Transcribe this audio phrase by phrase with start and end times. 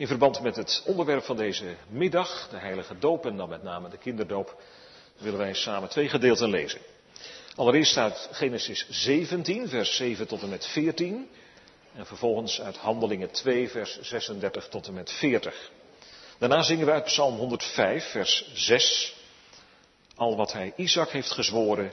[0.00, 3.88] In verband met het onderwerp van deze middag, de heilige doop en dan met name
[3.88, 4.62] de kinderdoop,
[5.18, 6.80] willen wij samen twee gedeelten lezen.
[7.54, 11.30] Allereerst uit Genesis 17, vers 7 tot en met 14.
[11.94, 15.70] En vervolgens uit Handelingen 2, vers 36 tot en met 40.
[16.38, 19.16] Daarna zingen we uit Psalm 105, vers 6.
[20.14, 21.92] Al wat hij Isaac heeft gezworen,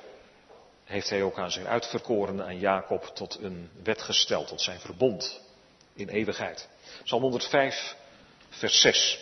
[0.83, 5.41] heeft hij ook aan zijn uitverkorenen, aan Jacob, tot een wet gesteld, tot zijn verbond
[5.93, 6.67] in eeuwigheid.
[7.03, 7.95] Psalm 105,
[8.49, 9.19] vers 6.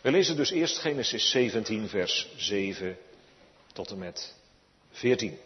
[0.00, 2.98] We lezen dus eerst Genesis 17, vers 7
[3.72, 4.34] tot en met
[4.90, 5.38] 14.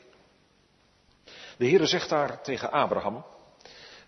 [1.57, 3.25] De Heere zegt daar tegen Abraham,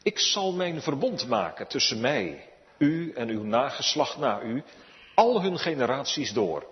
[0.03, 2.49] ik zal mijn verbond maken tussen mij,
[2.79, 4.63] u en uw nageslacht na u,
[5.15, 6.67] al hun generaties door,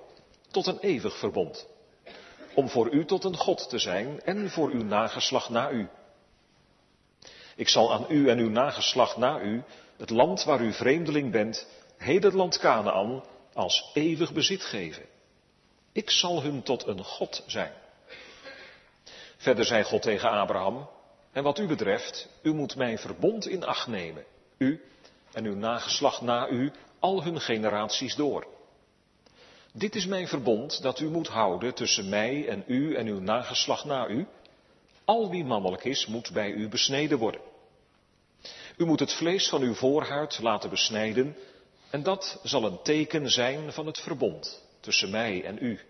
[0.51, 1.67] tot een eeuwig verbond.
[2.55, 5.89] Om voor u tot een God te zijn en voor uw nageslacht na u.
[7.57, 9.63] Ik zal aan u en uw nageslacht na u
[10.01, 15.05] het land waar u vreemdeling bent, heden het land Canaan, als eeuwig bezit geven.
[15.93, 17.73] Ik zal hun tot een God zijn.
[19.37, 20.89] Verder zei God tegen Abraham,
[21.33, 24.25] en wat u betreft, u moet mijn verbond in acht nemen,
[24.59, 24.85] u
[25.33, 28.47] en uw nageslacht na u, al hun generaties door.
[29.73, 33.85] Dit is mijn verbond dat u moet houden tussen mij en u en uw nageslacht
[33.85, 34.27] na u.
[35.05, 37.41] Al wie mannelijk is, moet bij u besneden worden.
[38.81, 41.37] U moet het vlees van uw voorhuid laten besnijden
[41.91, 45.81] en dat zal een teken zijn van het verbond tussen mij en u.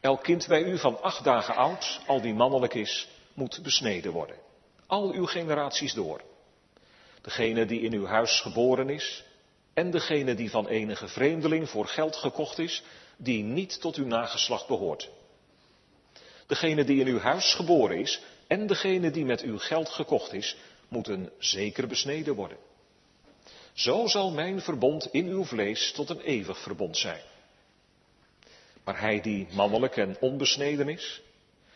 [0.00, 4.36] Elk kind bij u van acht dagen oud, al die mannelijk is, moet besneden worden.
[4.86, 6.22] Al uw generaties door.
[7.22, 9.24] Degene die in uw huis geboren is
[9.74, 12.82] en degene die van enige vreemdeling voor geld gekocht is,
[13.16, 15.10] die niet tot uw nageslacht behoort.
[16.46, 20.56] Degene die in uw huis geboren is en degene die met uw geld gekocht is,
[20.88, 22.58] moeten zeker besneden worden.
[23.72, 27.22] Zo zal mijn verbond in uw vlees tot een eeuwig verbond zijn.
[28.84, 31.22] Maar hij die mannelijk en onbesneden is,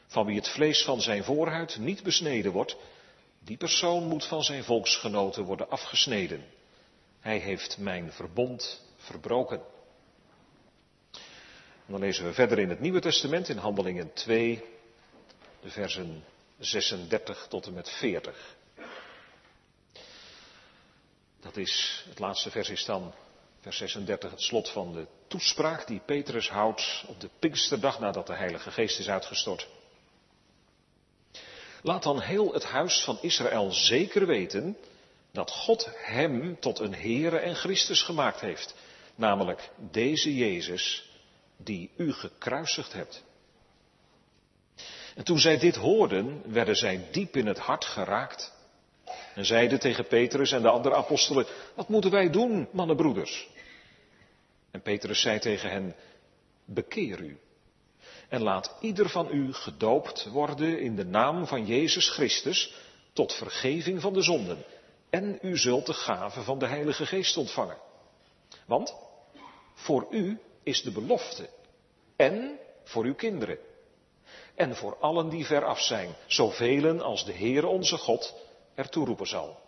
[0.06, 2.76] van wie het vlees van zijn voorhuid niet besneden wordt,
[3.40, 6.44] die persoon moet van zijn volksgenoten worden afgesneden.
[7.20, 9.60] Hij heeft mijn verbond verbroken.
[11.86, 14.64] En dan lezen we verder in het Nieuwe Testament, in Handelingen 2,
[15.60, 16.24] de versen
[16.58, 18.56] 36 tot en met 40.
[21.40, 23.14] Dat is, het laatste vers is dan
[23.60, 28.36] vers 36, het slot van de toespraak die Petrus houdt op de Pinksterdag nadat de
[28.36, 29.68] Heilige Geest is uitgestort.
[31.82, 34.76] Laat dan heel het huis van Israël zeker weten
[35.32, 38.74] dat God hem tot een Heere en Christus gemaakt heeft,
[39.14, 41.10] namelijk deze Jezus
[41.56, 43.24] die u gekruisigd hebt.
[45.14, 48.52] En toen zij dit hoorden, werden zij diep in het hart geraakt
[49.38, 53.48] en zeiden tegen Petrus en de andere apostelen, wat moeten wij doen, mannenbroeders?
[54.70, 55.94] En Petrus zei tegen hen,
[56.64, 57.38] bekeer u
[58.28, 62.74] en laat ieder van u gedoopt worden in de naam van Jezus Christus
[63.12, 64.64] tot vergeving van de zonden.
[65.10, 67.78] En u zult de gave van de Heilige Geest ontvangen.
[68.66, 68.94] Want
[69.74, 71.48] voor u is de belofte
[72.16, 73.58] en voor uw kinderen
[74.54, 78.34] en voor allen die veraf zijn, zoveel als de Heere onze God
[78.78, 79.60] ertoe roepen zal.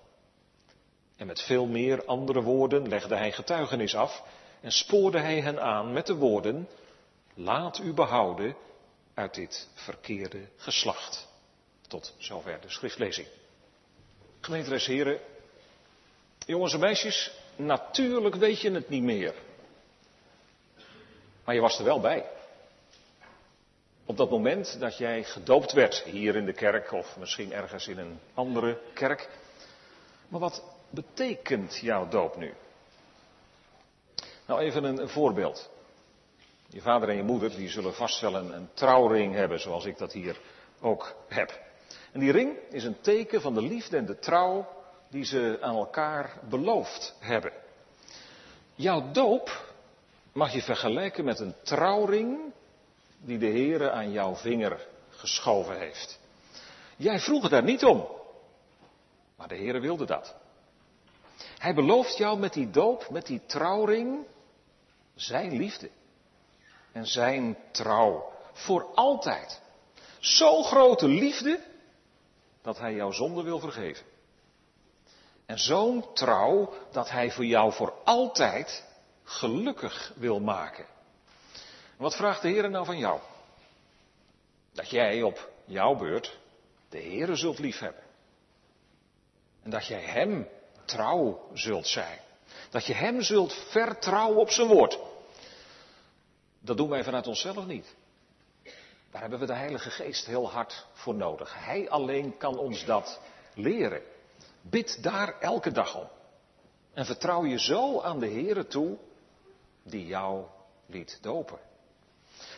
[1.16, 4.22] En met veel meer andere woorden legde hij getuigenis af
[4.60, 6.68] en spoorde hij hen aan met de woorden,
[7.34, 8.56] laat u behouden
[9.14, 11.28] uit dit verkeerde geslacht.
[11.88, 13.26] Tot zover de schriftlezing.
[14.40, 15.20] Gemeenteres heren,
[16.46, 19.34] jongens en meisjes, natuurlijk weet je het niet meer.
[21.44, 22.26] Maar je was er wel bij.
[24.10, 27.98] Op dat moment dat jij gedoopt werd hier in de kerk of misschien ergens in
[27.98, 29.28] een andere kerk.
[30.28, 32.54] Maar wat betekent jouw doop nu?
[34.46, 35.70] Nou, even een, voorbeeld.
[36.68, 39.98] Je vader en je moeder die zullen vast wel een, een trouwring hebben, zoals ik
[39.98, 40.40] dat hier
[40.80, 41.60] ook heb.
[42.12, 44.68] En die ring is een teken van de liefde en de trouw
[45.08, 47.52] die ze aan elkaar beloofd hebben.
[48.74, 49.74] Jouw doop
[50.32, 52.52] mag je vergelijken met een trouwring
[53.20, 56.18] die de Heere aan jouw vinger geschoven heeft.
[56.96, 58.06] Jij vroeg daar niet om,
[59.36, 60.34] maar de Heere wilde dat.
[61.58, 64.26] Hij belooft jou met die doop, met die trouwring,
[65.14, 65.90] zijn liefde
[66.92, 69.60] en zijn trouw voor altijd.
[70.18, 71.60] Zo'n grote liefde
[72.62, 74.06] dat hij jouw zonde wil vergeven.
[75.46, 78.84] En zo'n trouw dat hij voor jou voor altijd
[79.22, 80.86] gelukkig wil maken.
[82.00, 83.20] Wat vraagt de Heer nou van jou?
[84.72, 86.38] Dat jij op jouw beurt
[86.88, 88.02] de Heer zult liefhebben.
[89.62, 90.48] En dat jij Hem
[90.84, 92.18] trouw zult zijn.
[92.70, 94.98] Dat je Hem zult vertrouwen op zijn woord.
[96.60, 97.94] Dat doen wij vanuit onszelf niet.
[99.10, 101.64] Daar hebben we de Heilige Geest heel hard voor nodig.
[101.64, 103.20] Hij alleen kan ons dat
[103.54, 104.02] leren.
[104.60, 106.08] Bid daar elke dag om.
[106.92, 108.98] En vertrouw je zo aan de Here toe
[109.82, 110.44] die jou
[110.86, 111.68] liet dopen.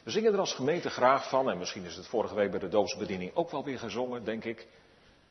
[0.02, 2.68] We zingen er als gemeente graag van, en misschien is het vorige week bij de
[2.68, 4.66] doopsbediening ook wel weer gezongen, denk ik.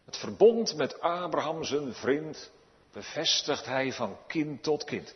[0.05, 2.51] Het verbond met Abraham, zijn vriend,
[2.93, 5.15] bevestigt hij van kind tot kind.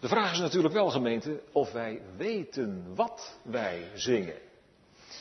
[0.00, 4.34] De vraag is natuurlijk wel, gemeente, of wij weten wat wij zingen.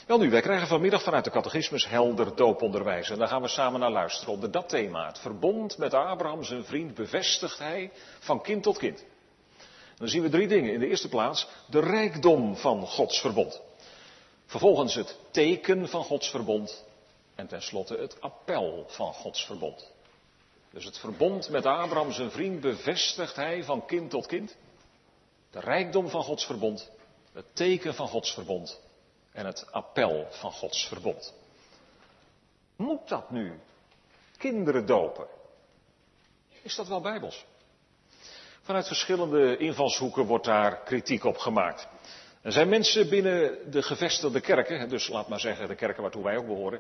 [0.08, 3.10] Wel nu, wij krijgen vanmiddag vanuit de catechismus helder dooponderwijs.
[3.10, 5.06] En daar gaan we samen naar luisteren onder dat thema.
[5.06, 9.06] Het verbond met Abraham, zijn vriend, bevestigt hij van kind tot kind.
[10.00, 10.74] Dan zien we drie dingen.
[10.74, 13.62] In de eerste plaats de rijkdom van Gods verbond.
[14.46, 16.86] Vervolgens het teken van Gods verbond.
[17.36, 19.92] En tenslotte het appel van Gods verbond.
[20.72, 24.56] Dus het verbond met Abraham, zijn vriend, bevestigt hij van kind tot kind.
[25.52, 26.90] De rijkdom van Gods verbond.
[27.34, 28.80] Het teken van Gods verbond
[29.32, 31.34] en het appel van Gods verbond.
[32.76, 33.60] Moet dat nu?
[34.38, 35.28] Kinderen dopen?
[36.62, 37.46] Is dat wel bijbels?
[38.70, 41.88] Vanuit verschillende invalshoeken wordt daar kritiek op gemaakt.
[42.42, 46.38] Er zijn mensen binnen de gevestigde kerken, dus laat maar zeggen de kerken waartoe wij
[46.38, 46.80] ook behoren,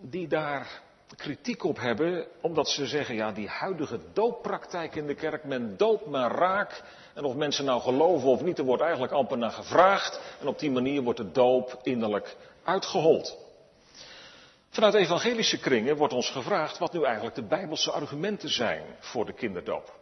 [0.00, 0.80] die daar
[1.16, 6.06] kritiek op hebben, omdat ze zeggen, ja, die huidige dooppraktijk in de kerk, men doopt
[6.06, 6.82] maar raak.
[7.14, 10.20] En of mensen nou geloven of niet, er wordt eigenlijk amper naar gevraagd.
[10.40, 13.38] En op die manier wordt de doop innerlijk uitgehold.
[14.70, 19.32] Vanuit evangelische kringen wordt ons gevraagd wat nu eigenlijk de bijbelse argumenten zijn voor de
[19.32, 19.95] kinderdoop.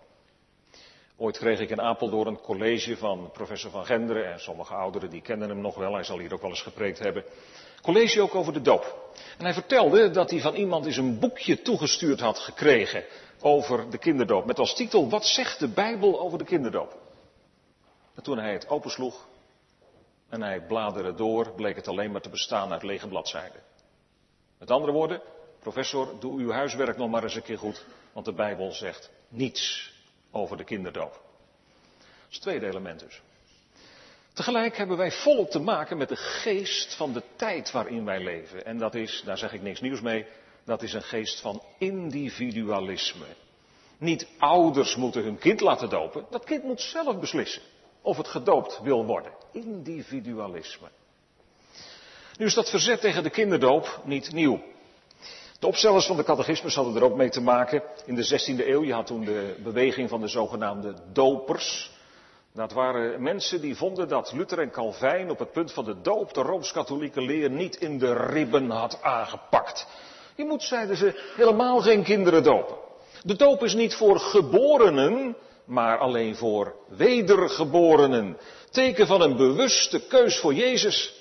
[1.16, 5.20] Ooit kreeg ik in Apeldoorn een college van professor Van Genderen en sommige ouderen die
[5.20, 7.24] kennen hem nog wel, hij zal hier ook wel eens gepreekt hebben.
[7.82, 9.12] College ook over de doop.
[9.38, 13.04] En hij vertelde dat hij van iemand eens een boekje toegestuurd had gekregen
[13.40, 14.44] over de kinderdoop.
[14.44, 16.96] Met als titel, wat zegt de Bijbel over de kinderdoop?
[18.14, 19.26] En toen hij het opensloeg
[20.28, 23.60] en hij bladerde door, bleek het alleen maar te bestaan uit lege bladzijden.
[24.58, 25.20] Met andere woorden,
[25.58, 29.93] professor, doe uw huiswerk nog maar eens een keer goed, want de Bijbel zegt niets
[30.34, 31.12] over de kinderdoop.
[31.12, 33.22] Dat is het tweede element dus.
[34.32, 38.64] Tegelijk hebben wij volop te maken met de geest van de tijd waarin wij leven.
[38.64, 40.26] En dat is, daar zeg ik niks nieuws mee,
[40.64, 43.26] dat is een geest van individualisme.
[43.98, 47.62] Niet ouders moeten hun kind laten dopen, dat kind moet zelf beslissen
[48.02, 49.32] of het gedoopt wil worden.
[49.52, 50.88] Individualisme.
[52.38, 54.62] Nu is dat verzet tegen de kinderdoop niet nieuw.
[55.64, 57.82] De opstellers van de catechismus hadden er ook mee te maken.
[58.06, 61.90] In de 16e eeuw, je had toen de beweging van de zogenaamde dopers.
[62.52, 66.34] Dat waren mensen die vonden dat Luther en Calvijn op het punt van de doop
[66.34, 69.86] de rooms-katholieke leer niet in de ribben had aangepakt.
[70.34, 72.76] Je moet, zeiden ze, helemaal geen kinderen dopen.
[73.22, 78.36] De doop is niet voor geborenen, maar alleen voor wedergeborenen.
[78.70, 81.14] Teken van een bewuste keus voor Jezus.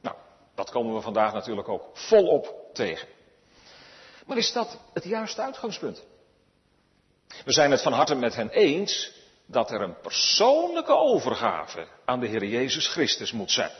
[0.00, 0.16] Nou,
[0.54, 3.16] dat komen we vandaag natuurlijk ook volop tegen.
[4.28, 6.04] Maar is dat het juiste uitgangspunt?
[7.44, 9.12] We zijn het van harte met hen eens
[9.46, 13.70] dat er een persoonlijke overgave aan de Heer Jezus Christus moet zijn.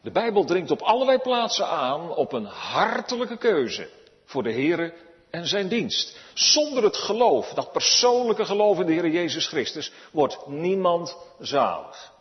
[0.00, 3.90] De Bijbel dringt op allerlei plaatsen aan op een hartelijke keuze
[4.24, 4.94] voor de Heer
[5.30, 6.18] en zijn dienst.
[6.34, 12.12] Zonder het geloof, dat persoonlijke geloof in de Heer Jezus Christus, wordt niemand zalig.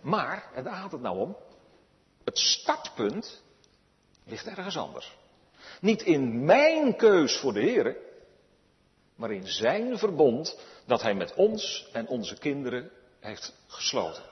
[0.00, 1.36] Maar, en daar gaat het nou om,
[2.24, 3.42] het startpunt
[4.24, 5.12] ligt ergens anders.
[5.80, 7.96] Niet in mijn keus voor de Heer,
[9.14, 12.90] maar in zijn verbond dat hij met ons en onze kinderen
[13.20, 14.22] heeft gesloten.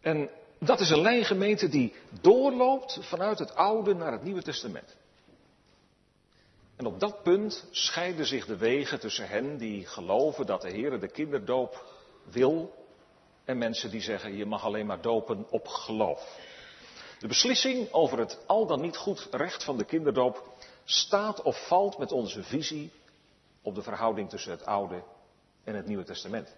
[0.00, 4.96] En dat is een lijngemeente die doorloopt vanuit het Oude naar het Nieuwe Testament.
[6.76, 11.00] En op dat punt scheiden zich de wegen tussen hen die geloven dat de Heer
[11.00, 11.84] de kinderdoop
[12.30, 12.74] wil
[13.44, 16.38] en mensen die zeggen je mag alleen maar dopen op geloof.
[17.26, 20.52] De beslissing over het al dan niet goed recht van de kinderdoop
[20.84, 22.90] staat of valt met onze visie
[23.62, 25.02] op de verhouding tussen het Oude
[25.64, 26.54] en het Nieuwe Testament.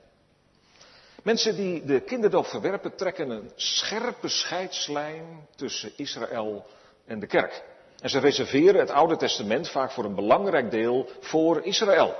[1.22, 6.66] Mensen die de kinderdoop verwerpen trekken een scherpe scheidslijn tussen Israël
[7.04, 7.64] en de kerk.
[8.00, 12.14] En ze reserveren het Oude Testament vaak voor een belangrijk deel voor Israël.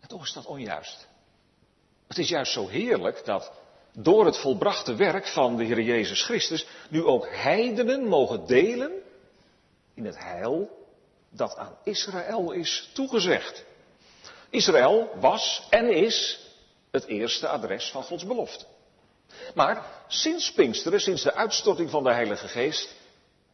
[0.00, 1.08] En toch is dat onjuist.
[2.06, 3.52] Het is juist zo heerlijk dat
[3.98, 8.92] door het volbrachte werk van de Heer Jezus Christus nu ook heidenen mogen delen
[9.94, 10.84] in het heil
[11.30, 13.64] dat aan Israël is toegezegd.
[14.50, 16.40] Israël was en is
[16.90, 18.64] het eerste adres van Gods belofte.
[19.54, 22.94] Maar sinds Pinksteren, sinds de uitstorting van de Heilige Geest,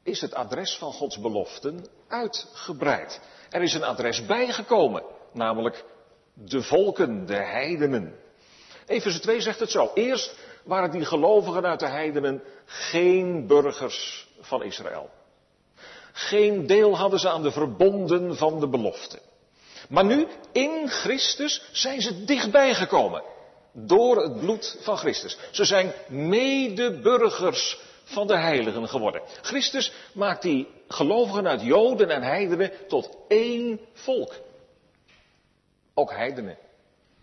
[0.03, 3.21] is het adres van Gods beloften uitgebreid.
[3.51, 5.85] Er is een adres bijgekomen, namelijk
[6.35, 8.21] de volken, de heidenen.
[8.87, 9.91] Efeze 2 zegt het zo.
[9.95, 10.35] Eerst
[10.65, 15.11] waren die gelovigen uit de heidenen geen burgers van Israël.
[16.13, 19.19] Geen deel hadden ze aan de verbonden van de belofte.
[19.89, 23.23] Maar nu, in Christus, zijn ze dichtbij gekomen.
[23.73, 25.39] Door het bloed van Christus.
[25.51, 29.23] Ze zijn medeburgers van de heiligen geworden.
[29.43, 34.35] Christus maakt die gelovigen uit Joden en heidenen tot één volk.
[35.95, 36.59] Ook heidenen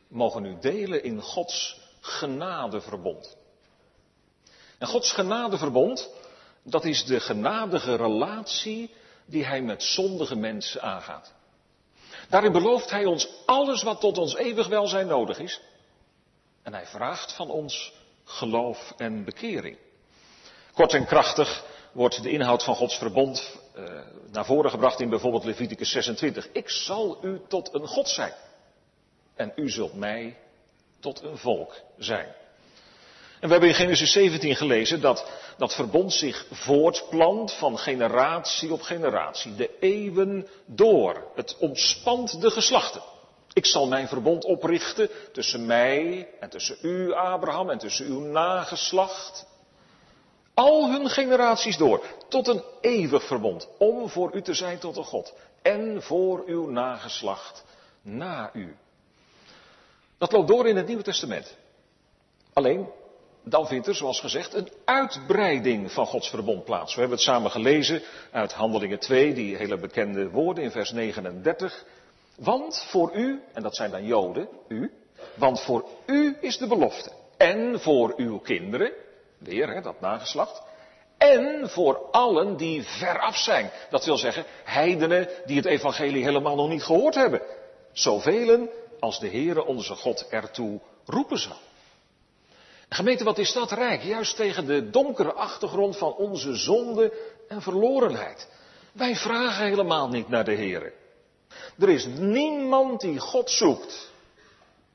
[0.10, 3.38] mogen nu delen in Gods genadeverbond.
[4.78, 6.10] En Gods genadeverbond,
[6.64, 8.94] dat is de genadige relatie
[9.26, 11.34] die Hij met zondige mensen aangaat.
[12.30, 15.62] Daarin belooft Hij ons alles wat tot ons eeuwig welzijn nodig is.
[16.64, 19.78] En Hij vraagt van ons geloof en bekering.
[20.74, 24.00] Kort en krachtig wordt de inhoud van Gods verbond uh,
[24.32, 26.50] naar voren gebracht in bijvoorbeeld Leviticus 26.
[26.52, 28.34] Ik zal u tot een God zijn.
[29.40, 30.38] En u zult mij
[31.00, 32.28] tot een volk zijn.
[33.40, 38.82] En we hebben in Genesis 17 gelezen dat dat verbond zich voortplant van generatie op
[38.82, 41.28] generatie, de eeuwen door.
[41.36, 43.02] Het ontspant de geslachten.
[43.54, 49.46] Ik zal mijn verbond oprichten tussen mij en tussen u, Abraham, en tussen uw nageslacht.
[50.54, 55.04] Al hun generaties door, tot een eeuwig verbond, om voor u te zijn tot een
[55.04, 55.34] God.
[55.62, 57.64] En voor uw nageslacht
[58.02, 58.76] na u.
[60.20, 61.58] Dat loopt door in het Nieuwe Testament.
[62.54, 62.88] Alleen,
[63.44, 66.94] dan vindt er, zoals gezegd, een uitbreiding van Gods verbond plaats.
[66.94, 71.86] We hebben het samen gelezen uit Handelingen 2, die hele bekende woorden in vers 39.
[72.38, 74.92] Want voor u, en dat zijn dan Joden, u,
[75.36, 77.12] want voor u is de belofte.
[77.38, 78.92] En voor uw kinderen,
[79.38, 80.62] weer hè, dat nageslacht.
[81.18, 83.72] En voor allen die veraf zijn.
[83.90, 87.42] Dat wil zeggen, heidenen die het evangelie helemaal nog niet gehoord hebben.
[87.92, 91.58] Zoveel als de Heere onze God ertoe roepen zal.
[92.90, 94.04] Gemeente, wat is dat rijk?
[94.04, 97.14] Juist tegen de donkere achtergrond van onze zonde
[97.48, 98.48] en verlorenheid.
[98.92, 100.94] Wij vragen helemaal niet naar de Heere.
[101.80, 104.12] Er is niemand die God zoekt,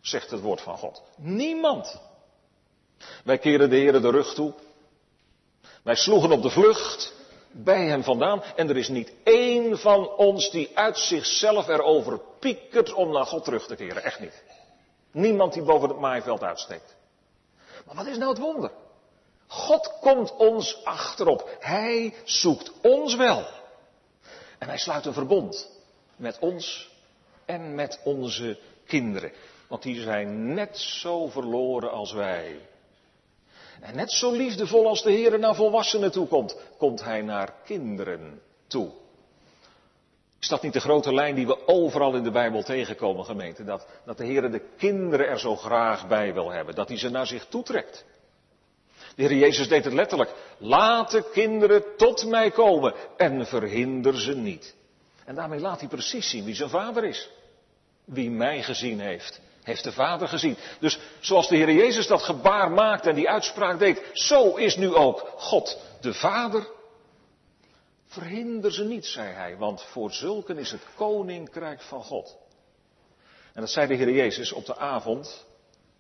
[0.00, 1.02] zegt het woord van God.
[1.16, 2.00] Niemand.
[3.24, 4.52] Wij keren de Heere de rug toe.
[5.82, 7.12] Wij sloegen op de vlucht
[7.54, 8.42] bij hem vandaan.
[8.56, 13.44] En er is niet één van ons die uit zichzelf erover piekert om naar God
[13.44, 14.02] terug te keren.
[14.02, 14.42] Echt niet.
[15.10, 16.96] Niemand die boven het maaiveld uitsteekt.
[17.86, 18.70] Maar wat is nou het wonder?
[19.46, 21.56] God komt ons achterop.
[21.60, 23.46] Hij zoekt ons wel.
[24.58, 25.70] En hij sluit een verbond
[26.16, 26.90] met ons
[27.44, 29.32] en met onze kinderen.
[29.68, 32.60] Want die zijn net zo verloren als wij.
[33.84, 38.40] En net zo liefdevol als de Heer naar volwassenen toe komt, komt Hij naar kinderen
[38.66, 38.90] toe.
[40.40, 43.64] Is dat niet de grote lijn die we overal in de Bijbel tegenkomen, gemeente?
[43.64, 47.08] Dat, dat de Heer de kinderen er zo graag bij wil hebben, dat hij ze
[47.08, 48.04] naar zich toetrekt.
[49.16, 50.30] De Heer Jezus deed het letterlijk.
[50.58, 54.74] Laat de kinderen tot mij komen en verhinder ze niet.
[55.24, 57.30] En daarmee laat hij precies zien wie zijn vader is.
[58.04, 60.56] Wie mij gezien heeft, heeft de Vader gezien.
[60.80, 64.94] Dus zoals de Heer Jezus dat gebaar maakte en die uitspraak deed, zo is nu
[64.94, 66.68] ook God de Vader.
[68.06, 72.36] Verhinder ze niet, zei hij, want voor zulken is het koninkrijk van God.
[73.52, 75.46] En dat zei de Heer Jezus op de avond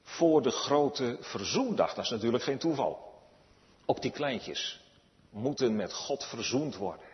[0.02, 1.94] voor de grote verzoendag.
[1.94, 3.12] Dat is natuurlijk geen toeval.
[3.86, 4.80] Ook die kleintjes
[5.30, 7.06] moeten met God verzoend worden.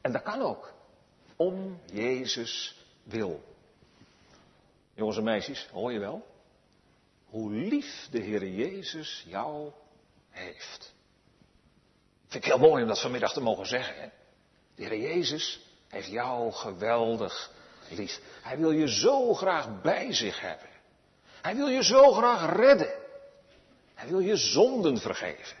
[0.00, 0.72] En dat kan ook.
[1.36, 3.53] Om Jezus wil.
[4.94, 6.26] Jongens en meisjes, hoor je wel?
[7.24, 9.72] Hoe lief de Heer Jezus jou
[10.30, 10.94] heeft.
[12.28, 14.00] Vind ik heel mooi om dat vanmiddag te mogen zeggen.
[14.00, 14.08] Hè?
[14.74, 17.52] De Heer Jezus heeft jou geweldig
[17.88, 18.20] lief.
[18.42, 20.68] Hij wil je zo graag bij zich hebben.
[21.42, 22.94] Hij wil je zo graag redden.
[23.94, 25.56] Hij wil je zonden vergeven.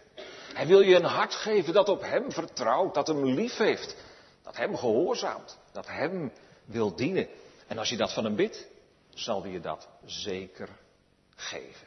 [0.54, 3.96] Hij wil je een hart geven dat op Hem vertrouwt, dat Hem lief heeft,
[4.42, 6.32] dat Hem gehoorzaamt, dat Hem
[6.64, 7.28] wil dienen.
[7.66, 8.66] En als je dat van Hem bidt,
[9.14, 10.68] zal hij je dat zeker
[11.34, 11.86] geven.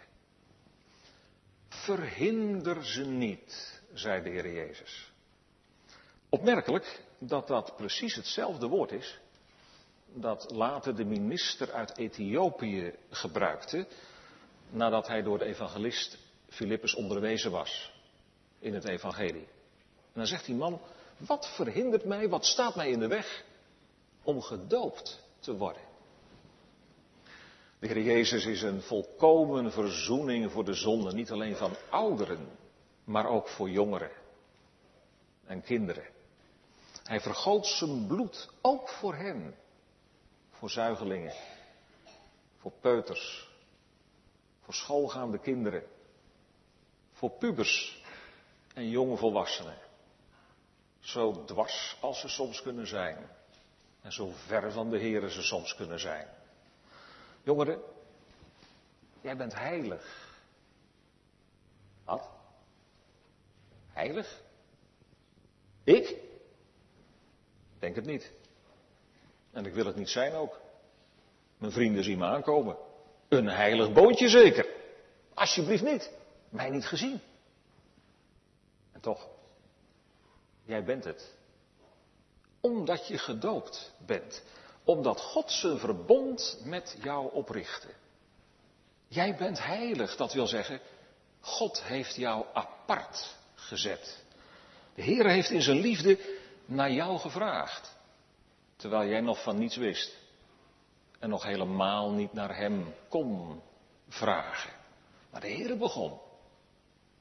[1.70, 5.12] Verhinder ze niet, zei de Heer Jezus.
[6.30, 9.20] Opmerkelijk dat dat precies hetzelfde woord is
[10.14, 13.88] dat later de minister uit Ethiopië gebruikte
[14.70, 16.18] nadat hij door de evangelist
[16.50, 17.94] Filippus onderwezen was
[18.60, 19.48] in het evangelie.
[19.88, 20.82] En dan zegt die man,
[21.18, 23.44] wat verhindert mij, wat staat mij in de weg
[24.24, 25.87] om gedoopt te worden?
[27.80, 32.48] De Heer Jezus is een volkomen verzoening voor de zonde, niet alleen van ouderen,
[33.04, 34.12] maar ook voor jongeren
[35.46, 36.04] en kinderen.
[37.04, 39.56] Hij vergoot zijn bloed ook voor hen,
[40.52, 41.34] voor zuigelingen,
[42.58, 43.50] voor peuters,
[44.62, 45.84] voor schoolgaande kinderen,
[47.12, 48.04] voor pubers
[48.74, 49.78] en jonge volwassenen.
[51.00, 53.30] Zo dwars als ze soms kunnen zijn.
[54.02, 56.37] En zo ver van de Heeren ze soms kunnen zijn.
[57.48, 57.82] Jongeren,
[59.22, 60.36] jij bent heilig.
[62.04, 62.30] Wat?
[63.88, 64.42] Heilig?
[65.84, 66.16] Ik?
[67.80, 68.32] Denk het niet.
[69.52, 70.60] En ik wil het niet zijn ook.
[71.58, 72.78] Mijn vrienden zien me aankomen.
[73.28, 74.68] Een heilig bootje zeker.
[75.34, 76.12] Alsjeblieft niet.
[76.50, 77.22] Mij niet gezien.
[78.92, 79.28] En toch,
[80.64, 81.36] jij bent het.
[82.60, 84.44] Omdat je gedoopt bent.
[84.88, 87.88] Omdat God zijn verbond met jou oprichtte.
[89.08, 90.82] Jij bent heilig, dat wil zeggen,
[91.40, 94.24] God heeft jou apart gezet.
[94.96, 96.20] De Heer heeft in zijn liefde
[96.66, 97.96] naar jou gevraagd.
[98.76, 100.18] Terwijl jij nog van niets wist.
[101.20, 103.62] En nog helemaal niet naar Hem kon
[104.08, 104.74] vragen.
[105.30, 106.20] Maar de Heer begon.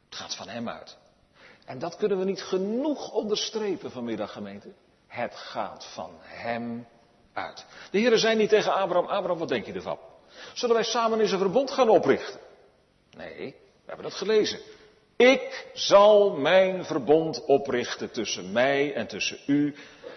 [0.05, 0.97] Het gaat van Hem uit.
[1.65, 4.73] En dat kunnen we niet genoeg onderstrepen vanmiddag, gemeente.
[5.07, 6.87] Het gaat van Hem
[7.91, 9.99] De Heer zei niet tegen Abraham, Abraham, wat denk je ervan?
[10.55, 12.41] Zullen wij samen eens een verbond gaan oprichten?
[13.17, 14.61] Nee, we hebben dat gelezen.
[15.17, 19.75] Ik zal mijn verbond oprichten tussen mij en tussen u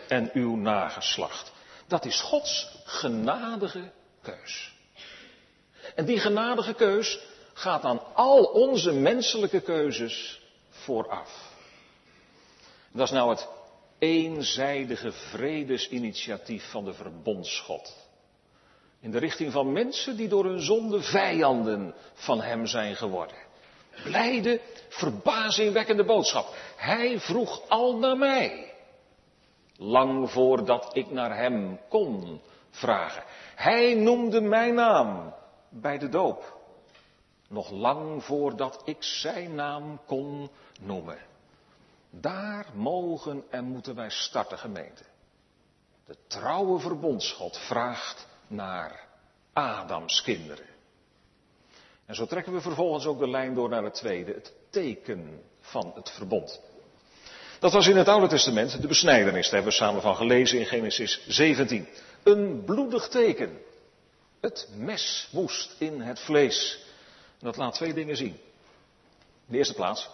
[0.07, 1.51] en uw nageslacht.
[1.88, 4.73] Dat is Gods genadige keus.
[5.95, 7.19] En die genadige keus
[7.53, 11.51] gaat aan al onze menselijke keuzes vooraf.
[12.91, 13.47] Dat is nou het
[13.99, 18.07] eenzijdige vredesinitiatief van de verbondsgod.
[19.01, 23.37] In de richting van mensen die door hun zonde vijanden van hem zijn geworden.
[24.03, 26.55] Blijde, verbazingwekkende boodschap.
[26.75, 28.73] Hij vroeg al naar mij.
[29.75, 33.23] Lang voordat ik naar hem kon vragen.
[33.55, 35.33] Hij noemde mijn naam
[35.69, 36.57] bij de doop.
[37.47, 41.28] Nog lang voordat ik zijn naam kon noemen.
[42.10, 45.04] Daar mogen en moeten wij starten, gemeente.
[46.06, 49.08] De trouwe verbondsgod vraagt naar
[49.54, 50.65] Adams kinderen.
[52.06, 55.91] En zo trekken we vervolgens ook de lijn door naar het tweede, het teken van
[55.95, 56.62] het verbond.
[57.60, 60.65] Dat was in het Oude Testament de besnijdenis, daar hebben we samen van gelezen in
[60.65, 61.88] Genesis 17.
[62.24, 63.62] Een bloedig teken.
[64.39, 66.80] Het mes moest in het vlees.
[67.39, 68.39] En dat laat twee dingen zien.
[69.48, 70.10] In de eerste plaats,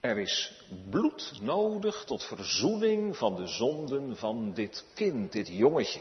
[0.00, 0.52] er is
[0.90, 6.00] bloed nodig tot verzoening van de zonden van dit kind, dit jongetje.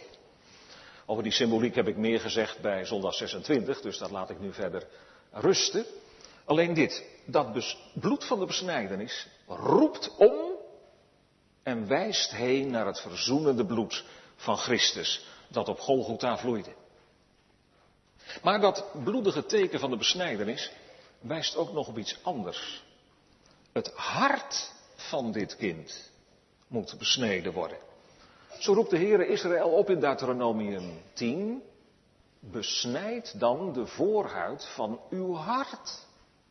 [1.05, 4.53] Over die symboliek heb ik meer gezegd bij zondag 26, dus dat laat ik nu
[4.53, 4.88] verder
[5.31, 5.85] rusten.
[6.45, 10.49] Alleen dit, dat bloed van de besnijdenis roept om
[11.63, 16.73] en wijst heen naar het verzoenende bloed van Christus dat op Golgotha vloeide.
[18.43, 20.71] Maar dat bloedige teken van de besnijdenis
[21.19, 22.83] wijst ook nog op iets anders.
[23.79, 26.11] Het hart van dit kind
[26.67, 27.77] moet besneden worden.
[28.57, 31.63] Zo roept de Heere Israël op in Deuteronomium 10.
[32.39, 36.07] Besnijd dan de voorhuid van uw hart.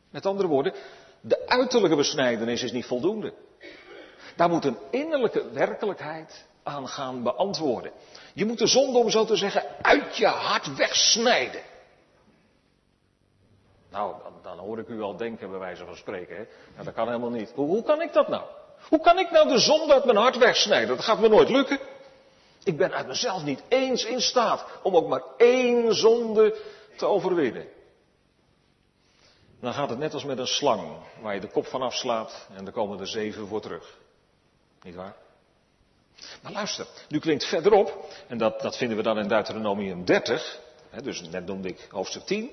[0.09, 0.73] Met andere woorden,
[1.21, 3.33] de uiterlijke besnijdenis is niet voldoende.
[4.35, 7.91] Daar moet een innerlijke werkelijkheid aan gaan beantwoorden.
[8.33, 11.61] Je moet de zonde, om zo te zeggen, uit je hart wegsnijden.
[13.91, 16.35] Nou, dan, hoor ik u al denken, bij wijze van spreken.
[16.35, 16.43] Hè?
[16.73, 17.51] Nou, dat kan helemaal niet.
[17.55, 18.43] Hoe, hoe kan ik dat nou?
[18.89, 20.95] Hoe kan ik nou de zonde uit mijn hart wegsnijden?
[20.95, 21.79] Dat gaat me nooit lukken.
[22.63, 26.55] Ik ben uit mezelf niet eens in staat om ook maar één zonde
[26.97, 27.67] te overwinnen.
[29.59, 32.65] Dan gaat het net als met een slang, waar je de kop van afslaat en
[32.65, 33.97] er komen er zeven voor terug.
[34.81, 35.15] Niet waar?
[36.41, 41.01] Maar luister, nu klinkt verderop, en dat, dat vinden we dan in Deuteronomium 30, hè,
[41.01, 42.51] dus net noemde ik hoofdstuk 10.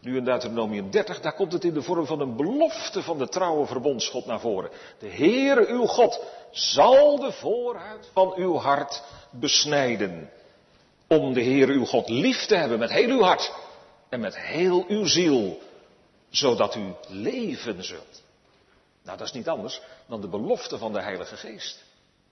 [0.00, 3.28] Nu in Deuteronomium 30, daar komt het in de vorm van een belofte van de
[3.28, 4.70] trouwe verbondsgod naar voren.
[4.98, 10.30] De Heere uw God zal de voorhuid van uw hart besnijden.
[11.06, 13.52] Om de Heere uw God lief te hebben met heel uw hart
[14.08, 15.58] en met heel uw ziel,
[16.30, 18.22] zodat u leven zult.
[19.02, 21.84] Nou, dat is niet anders dan de belofte van de Heilige Geest.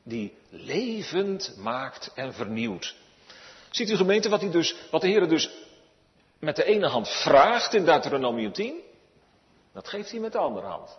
[0.03, 2.95] Die levend maakt en vernieuwt.
[3.71, 5.51] Ziet u gemeente wat, dus, wat de Heer dus
[6.39, 8.81] met de ene hand vraagt in Deuteronomium 10?
[9.73, 10.99] Dat geeft hij met de andere hand.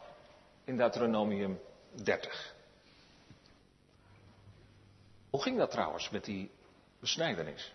[0.65, 1.59] In Deuteronomium
[2.03, 2.55] 30.
[5.29, 6.51] Hoe ging dat trouwens met die
[6.99, 7.73] besnijdenis?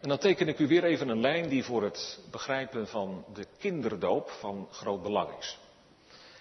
[0.00, 3.46] En dan teken ik u weer even een lijn die voor het begrijpen van de
[3.58, 5.58] kinderdoop van groot belang is.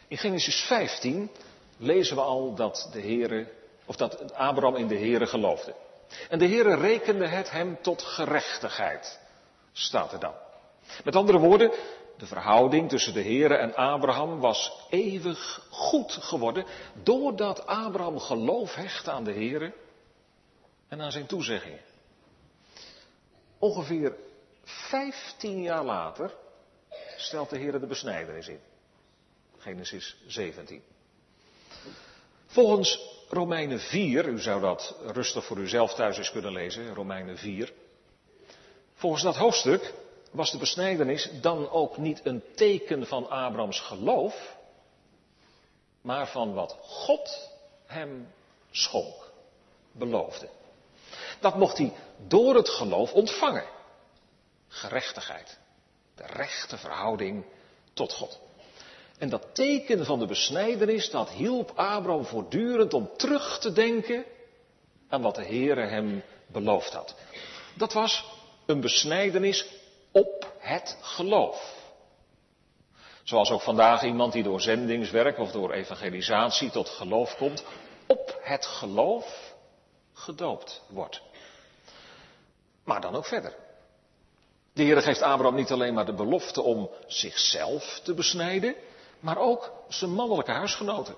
[0.08, 1.30] In Genesis 15
[1.78, 3.48] lezen we al dat de Heere,
[3.86, 5.76] of dat Abraham in de Heere geloofde.
[6.30, 9.19] En de Heere rekende het hem tot gerechtigheid.
[9.78, 10.34] Staat er dan.
[11.04, 11.72] Met andere woorden,
[12.18, 16.66] de verhouding tussen de Here en Abraham was eeuwig goed geworden
[17.04, 19.74] doordat Abraham geloof hecht aan de Here
[20.88, 21.82] en aan zijn toezeggingen.
[23.60, 24.16] Ongeveer
[24.64, 26.34] 15 jaar later
[27.18, 28.60] stelt de Heer de besnijdenis in.
[29.58, 30.84] Genesis 17.
[32.46, 37.74] Volgens Romeinen 4, u zou dat rustig voor uzelf thuis eens kunnen lezen, Romeinen 4.
[39.06, 39.94] Volgens dat hoofdstuk
[40.32, 44.58] was de besnijdenis dan ook niet een teken van Abrahams geloof,
[46.02, 47.50] maar van wat God
[47.86, 48.28] hem
[48.72, 49.32] schonk,
[49.91, 50.50] beloofde.
[51.39, 51.94] Dat mocht hij
[52.28, 53.65] door het geloof ontvangen.
[54.68, 55.60] Gerechtigheid.
[56.15, 57.46] De rechte verhouding
[57.94, 58.39] tot God.
[59.18, 64.26] En dat teken van de besnijdenis, dat hielp Abraham voortdurend om terug te denken
[65.10, 67.15] aan wat de Heere hem beloofd had.
[67.78, 68.35] Dat was
[68.65, 69.65] een besnijdenis
[70.12, 71.84] op het geloof.
[73.23, 77.63] Zoals ook vandaag iemand die door zendingswerk of door evangelisatie tot geloof komt,
[78.08, 79.54] op het geloof
[80.13, 81.21] gedoopt wordt.
[82.84, 83.56] Maar dan ook verder.
[84.73, 88.75] De Heer geeft Abraham niet alleen maar de belofte om zichzelf te besnijden,
[89.19, 91.15] maar ook zijn mannelijke huisgenoten.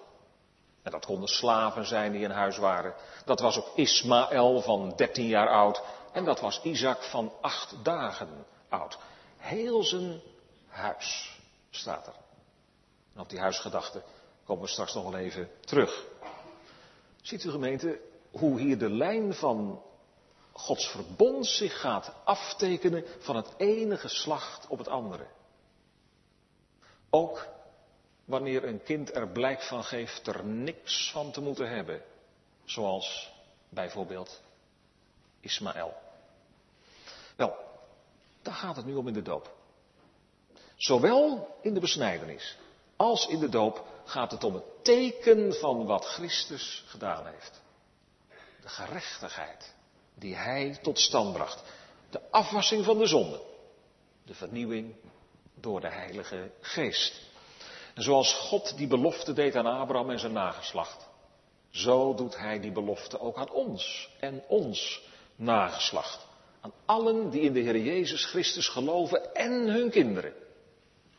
[0.88, 2.94] En dat konden slaven zijn die in huis waren.
[3.26, 5.82] Dat was ook Ismaël van 13 jaar oud.
[6.12, 8.98] En dat was Isaac van acht dagen oud.
[9.38, 10.22] Heel zijn
[10.68, 12.14] huis staat er.
[13.14, 14.04] En op die huisgedachte
[14.46, 16.06] komen we straks nog wel even terug.
[17.22, 18.00] Ziet u gemeente
[18.32, 19.82] hoe hier de lijn van
[20.52, 25.26] Gods verbond zich gaat aftekenen van het ene geslacht op het andere.
[27.10, 27.48] Ook
[28.28, 32.02] wanneer een kind er blijk van geeft er niks van te moeten hebben.
[32.66, 33.32] Zoals
[33.70, 34.42] bijvoorbeeld
[35.40, 35.94] Ismaël.
[37.36, 37.56] Wel,
[38.42, 39.56] daar gaat het nu om in de doop.
[40.76, 42.58] Zowel in de besnijdenis
[42.96, 47.62] als in de doop gaat het om het teken van wat Christus gedaan heeft.
[48.62, 49.74] De gerechtigheid
[50.14, 51.64] die Hij tot stand bracht.
[52.10, 53.42] De afwassing van de zonde.
[54.24, 54.96] De vernieuwing
[55.54, 57.27] door de Heilige Geest.
[57.98, 61.08] En zoals God die belofte deed aan Abraham en zijn nageslacht,
[61.70, 65.02] zo doet Hij die belofte ook aan ons en ons
[65.36, 66.28] nageslacht.
[66.62, 70.34] Aan allen die in de Heer Jezus Christus geloven en hun kinderen.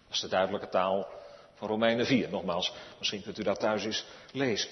[0.07, 1.07] Dat is de duidelijke taal
[1.55, 2.31] van Romeinen 4.
[2.31, 4.71] Nogmaals, misschien kunt u dat thuis eens lezen.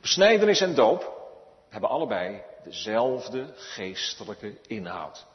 [0.00, 1.30] Besnijdenis en doop
[1.68, 5.26] hebben allebei dezelfde geestelijke inhoud.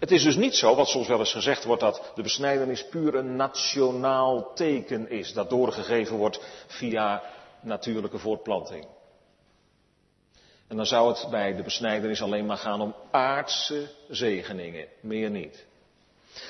[0.00, 3.14] Het is dus niet zo, wat soms wel eens gezegd wordt, dat de besnijdenis puur
[3.14, 7.22] een nationaal teken is, dat doorgegeven wordt via
[7.60, 8.86] natuurlijke voortplanting.
[10.68, 15.66] En dan zou het bij de besnijdenis alleen maar gaan om aardse zegeningen, meer niet.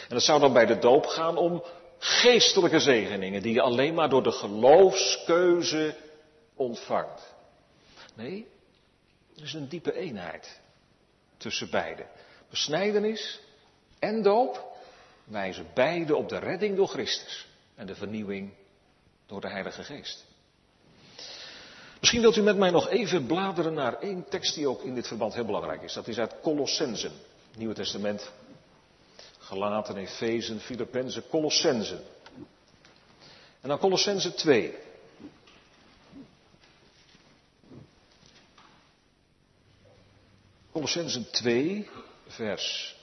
[0.08, 1.62] En het zou dan bij de doop gaan om
[1.98, 5.94] geestelijke zegeningen, die je alleen maar door de geloofskeuze
[6.54, 7.34] ontvangt.
[8.14, 8.46] Nee,
[9.36, 10.60] er is een diepe eenheid
[11.36, 12.06] tussen beide.
[12.50, 13.40] Besnijdenis
[13.98, 14.68] en doop
[15.24, 18.52] wijzen beide op de redding door Christus en de vernieuwing
[19.26, 20.24] door de Heilige Geest.
[22.00, 25.06] Misschien wilt u met mij nog even bladeren naar één tekst die ook in dit
[25.06, 25.92] verband heel belangrijk is.
[25.92, 27.12] Dat is uit Colossensen,
[27.56, 28.30] Nieuwe Testament.
[29.38, 32.00] Galaten, Efezen, Filippenzen, Colossensen.
[33.60, 34.74] En dan Colossensen 2.
[40.72, 41.88] Colossensen 2,
[42.30, 42.96] vers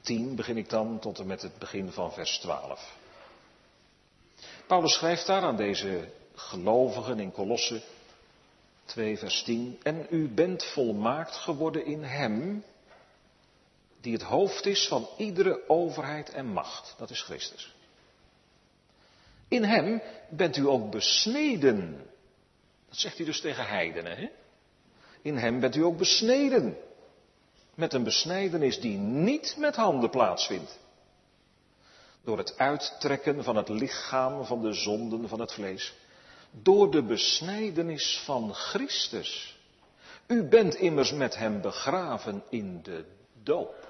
[0.00, 2.96] 10 begin ik dan tot en met het begin van vers 12.
[4.66, 7.82] Paulus schrijft daar aan deze gelovigen in Colosse
[8.84, 9.80] 2, vers 10.
[9.82, 12.64] En u bent volmaakt geworden in Hem,
[14.00, 16.94] die het hoofd is van iedere overheid en macht.
[16.98, 17.74] Dat is Christus.
[19.48, 22.06] In Hem bent u ook besneden.
[22.88, 24.16] Dat zegt hij dus tegen heidenen.
[24.16, 24.28] Hè?
[25.22, 26.76] In hem bent u ook besneden.
[27.74, 30.78] Met een besnijdenis die niet met handen plaatsvindt.
[32.24, 35.94] Door het uittrekken van het lichaam van de zonden van het vlees.
[36.50, 39.58] Door de besnijdenis van Christus.
[40.26, 43.04] U bent immers met hem begraven in de
[43.42, 43.88] doop.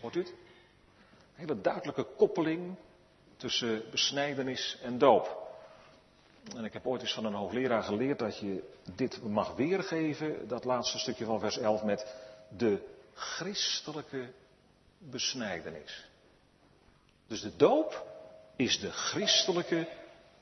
[0.00, 0.28] Hoort u het?
[0.28, 2.74] Een hele duidelijke koppeling
[3.36, 5.41] tussen besnijdenis en doop.
[6.56, 8.62] En ik heb ooit eens van een hoogleraar geleerd dat je
[8.96, 12.14] dit mag weergeven, dat laatste stukje van vers 11, met
[12.48, 12.78] de
[13.14, 14.32] christelijke
[14.98, 16.06] besnijdenis.
[17.26, 18.06] Dus de doop
[18.56, 19.88] is de christelijke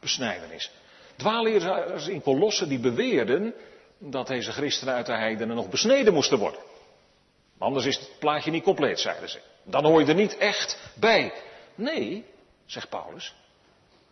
[0.00, 0.70] besnijdenis.
[1.16, 3.54] Dwaalleraars in Kolossen die beweerden
[3.98, 6.60] dat deze christenen uit de heidenen nog besneden moesten worden.
[7.58, 9.40] Anders is het plaatje niet compleet, zeiden ze.
[9.62, 11.32] Dan hoor je er niet echt bij.
[11.74, 12.24] Nee,
[12.66, 13.34] zegt Paulus,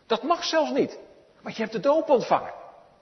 [0.05, 0.97] dat mag zelfs niet.
[1.41, 2.53] Want je hebt de doop ontvangen.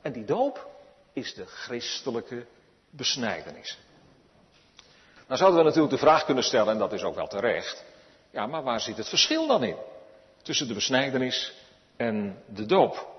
[0.02, 0.68] En die doop
[1.14, 2.46] is de christelijke
[2.90, 3.78] besnijdenis.
[5.28, 7.84] Nou zouden we natuurlijk de vraag kunnen stellen, en dat is ook wel terecht.
[8.32, 9.76] Ja, maar waar zit het verschil dan in?
[10.42, 11.54] Tussen de besnijdenis
[11.96, 13.16] en de doop.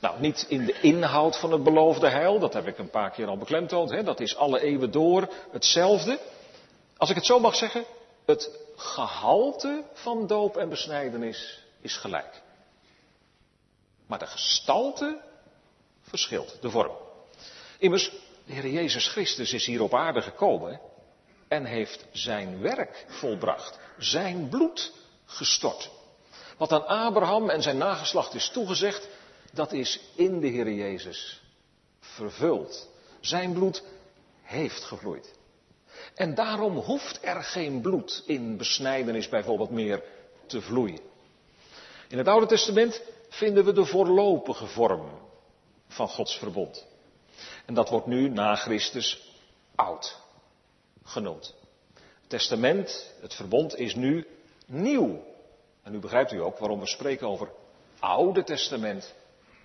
[0.00, 3.26] Nou, niet in de inhoud van het beloofde heil, dat heb ik een paar keer
[3.26, 6.18] al beklemtoond, hè, dat is alle eeuwen door hetzelfde.
[6.96, 7.84] Als ik het zo mag zeggen,
[8.26, 12.41] het gehalte van doop en besnijdenis is gelijk.
[14.12, 15.20] Maar de gestalte
[16.00, 16.96] verschilt, de vorm.
[17.78, 18.10] Immers,
[18.44, 20.80] de Heer Jezus Christus is hier op aarde gekomen
[21.48, 24.92] en heeft zijn werk volbracht, zijn bloed
[25.24, 25.90] gestort.
[26.56, 29.08] Wat aan Abraham en zijn nageslacht is toegezegd,
[29.52, 31.42] dat is in de Heer Jezus
[32.00, 32.88] vervuld.
[33.20, 33.82] Zijn bloed
[34.42, 35.32] heeft gevloeid.
[36.14, 40.02] En daarom hoeft er geen bloed in besnijdenis bijvoorbeeld meer
[40.46, 41.00] te vloeien.
[42.08, 45.08] In het Oude Testament vinden we de voorlopige vorm
[45.88, 46.86] van Gods verbond.
[47.66, 49.30] En dat wordt nu na Christus
[49.74, 50.20] oud
[51.04, 51.54] genoemd.
[51.94, 54.26] Het testament, het verbond is nu
[54.66, 55.24] nieuw.
[55.82, 57.50] En nu begrijpt u ook waarom we spreken over
[57.98, 59.14] Oude Testament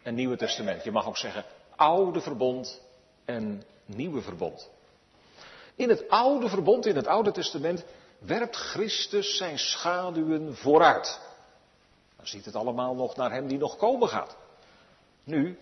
[0.04, 0.84] en Nieuwe Testament.
[0.84, 2.82] Je mag ook zeggen Oude Verbond
[3.26, 4.70] en Nieuwe Verbond.
[5.76, 7.86] In het Oude Verbond, in het Oude Testament,
[8.20, 11.27] werpt Christus zijn schaduwen vooruit.
[12.18, 14.38] Dan ziet het allemaal nog naar hem die nog komen gaat.
[15.24, 15.60] Nu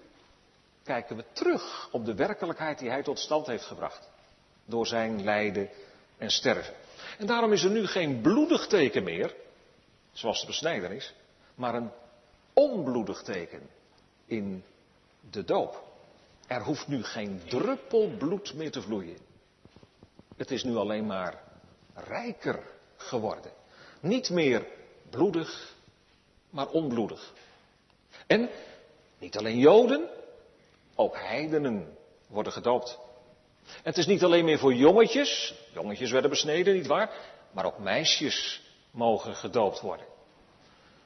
[0.83, 4.09] kijken we terug op de werkelijkheid die hij tot stand heeft gebracht.
[4.65, 5.69] Door zijn lijden
[6.17, 6.73] en sterven.
[7.17, 9.35] En daarom is er nu geen bloedig teken meer,
[10.11, 11.13] zoals de besnijdenis,
[11.55, 11.91] maar een
[12.53, 13.69] onbloedig teken
[14.25, 14.63] in
[15.29, 15.83] de doop.
[16.47, 19.17] Er hoeft nu geen druppel bloed meer te vloeien.
[20.35, 21.43] Het is nu alleen maar
[21.93, 22.63] rijker
[22.97, 23.51] geworden.
[23.99, 24.67] Niet meer
[25.09, 25.74] bloedig,
[26.55, 27.33] maar onbloedig.
[28.27, 28.49] En
[29.17, 30.09] niet alleen Joden,
[30.95, 32.97] ook heidenen worden gedoopt.
[33.83, 37.11] het is niet alleen meer voor jongetjes, jongetjes werden besneden, nietwaar,
[37.51, 40.05] maar ook meisjes mogen gedoopt worden.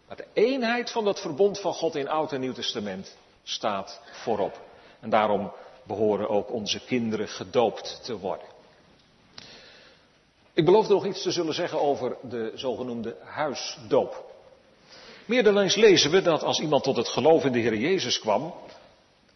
[0.07, 4.61] Maar de eenheid van dat verbond van God in Oud en Nieuw Testament staat voorop.
[4.99, 5.51] En daarom
[5.83, 8.47] behoren ook onze kinderen gedoopt te worden.
[10.53, 14.28] Ik beloofde nog iets te zullen zeggen over de zogenoemde huisdoop.
[15.29, 18.53] Meer lezen we dat als iemand tot het geloof in de Heer Jezus kwam,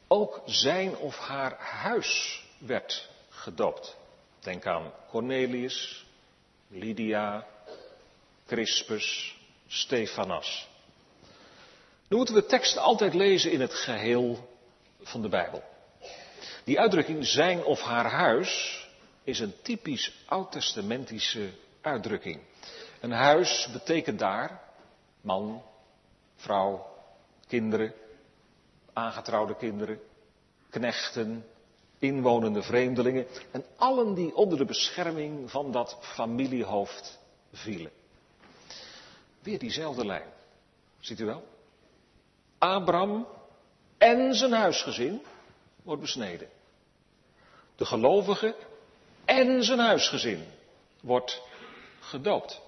[0.08, 3.96] ook zijn of haar huis werd gedoopt.
[4.40, 6.06] Denk aan Cornelius,
[6.68, 7.46] Lydia,
[8.46, 10.68] Crispus, Stefanas.
[12.08, 14.50] Nu moeten we teksten altijd lezen in het geheel
[15.02, 15.64] van de Bijbel.
[16.64, 18.82] Die uitdrukking zijn of haar huis
[19.24, 21.50] is een typisch oud-testamentische
[21.82, 22.40] uitdrukking.
[23.00, 24.62] Een huis betekent daar
[25.22, 25.64] man,
[26.44, 26.86] vrouw,
[27.48, 27.94] kinderen,
[28.94, 30.00] aangetrouwde kinderen,
[30.70, 31.46] knechten,
[32.00, 37.20] inwonende vreemdelingen en allen die onder de bescherming van dat familiehoofd
[37.54, 37.92] vielen.
[39.40, 40.30] Weer diezelfde lijn.
[41.00, 41.44] Ziet u wel?
[42.58, 43.28] Abraham
[43.98, 45.22] en zijn huisgezin
[45.84, 46.50] wordt besneden.
[47.76, 48.56] De gelovigen
[49.26, 50.46] en zijn huisgezin
[51.02, 51.42] wordt
[52.00, 52.62] gedoopt.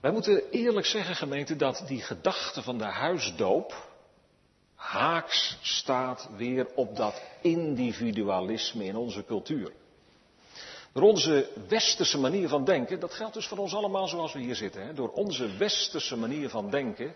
[0.00, 3.88] Wij moeten eerlijk zeggen, gemeente, dat die gedachte van de huisdoop
[4.74, 9.72] haaks staat weer op dat individualisme in onze cultuur.
[10.92, 14.54] Door onze westerse manier van denken, dat geldt dus voor ons allemaal zoals we hier
[14.54, 14.94] zitten, hè?
[14.94, 17.14] door onze westerse manier van denken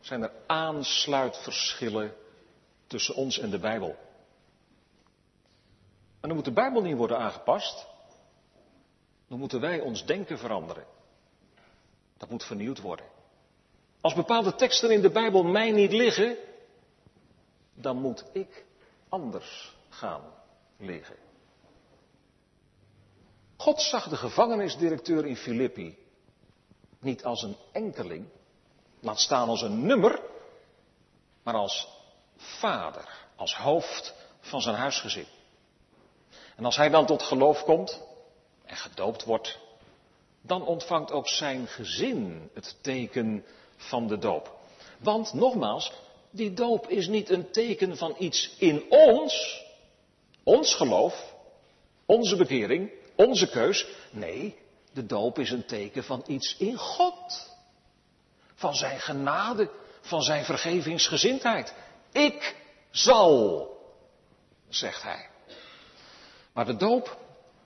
[0.00, 2.14] zijn er aansluitverschillen
[2.86, 3.96] tussen ons en de Bijbel.
[6.20, 7.86] En dan moet de Bijbel niet worden aangepast.
[9.28, 10.84] Dan moeten wij ons denken veranderen.
[12.20, 13.06] Dat moet vernieuwd worden.
[14.00, 16.36] Als bepaalde teksten in de Bijbel mij niet liggen,
[17.74, 18.64] dan moet ik
[19.08, 20.22] anders gaan
[20.76, 21.16] liggen.
[23.56, 25.98] God zag de gevangenisdirecteur in Filippi
[26.98, 28.26] niet als een enkeling,
[29.00, 30.20] laat staan als een nummer,
[31.42, 31.88] maar als
[32.36, 35.26] vader, als hoofd van zijn huisgezin.
[36.56, 38.02] En als hij dan tot geloof komt
[38.64, 39.58] en gedoopt wordt,
[40.42, 43.44] dan ontvangt ook zijn gezin het teken
[43.76, 44.58] van de doop.
[44.98, 45.92] Want nogmaals,
[46.30, 49.64] die doop is niet een teken van iets in ons,
[50.42, 51.34] ons geloof,
[52.06, 53.86] onze bekering, onze keus.
[54.10, 54.56] Nee,
[54.92, 57.48] de doop is een teken van iets in God.
[58.54, 61.74] Van zijn genade, van zijn vergevingsgezindheid.
[62.12, 62.56] Ik
[62.90, 63.68] zal,
[64.68, 65.28] zegt hij.
[66.52, 67.18] Maar de doop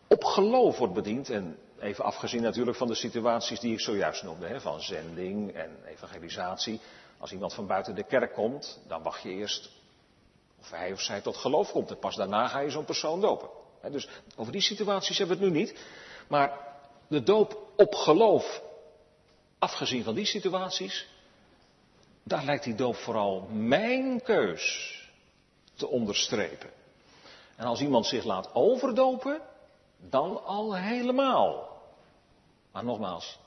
[0.09, 1.31] op geloof wordt bediend.
[1.31, 5.71] En even afgezien natuurlijk van de situaties die ik zojuist noemde, hè, van zending en
[5.87, 6.81] evangelisatie.
[7.19, 9.71] Als iemand van buiten de kerk komt, dan wacht je eerst
[10.61, 11.91] of hij of zij tot geloof komt.
[11.91, 13.49] En pas daarna ga je zo'n persoon dopen.
[13.91, 15.85] Dus over die situaties hebben we het nu niet.
[16.29, 16.59] Maar
[17.09, 18.63] de doop op geloof,
[19.59, 21.09] afgezien van die situaties,
[22.23, 24.95] daar lijkt die doop vooral mijn keus
[25.75, 26.71] te onderstrepen.
[27.57, 29.41] En als iemand zich laat overdopen,
[29.97, 31.74] dan al helemaal.
[32.75, 33.39] Maar nogmaals,